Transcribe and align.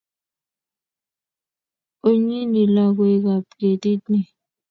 Onyiny 2.09 2.55
logoekab 2.75 3.43
ketit 3.59 4.01
ni 4.11 4.19